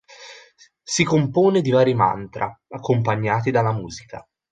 [0.81, 4.27] Si compone di vari mantra, accompagnati dalla musica.